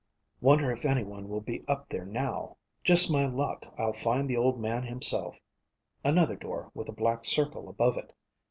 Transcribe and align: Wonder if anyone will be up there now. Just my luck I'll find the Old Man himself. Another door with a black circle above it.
Wonder 0.39 0.71
if 0.71 0.83
anyone 0.83 1.29
will 1.29 1.41
be 1.41 1.63
up 1.67 1.87
there 1.89 2.05
now. 2.07 2.57
Just 2.83 3.11
my 3.11 3.27
luck 3.27 3.71
I'll 3.77 3.93
find 3.93 4.27
the 4.27 4.35
Old 4.35 4.59
Man 4.59 4.81
himself. 4.81 5.39
Another 6.03 6.35
door 6.35 6.71
with 6.73 6.89
a 6.89 6.91
black 6.91 7.23
circle 7.23 7.69
above 7.69 7.97
it. 7.97 8.11